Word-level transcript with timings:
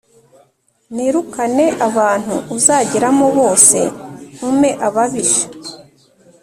Nirukane 0.95 1.65
abantu 1.87 2.35
uzageramo 2.55 3.27
bose 3.37 3.77
ntume 4.35 4.69
ababisha 4.87 5.45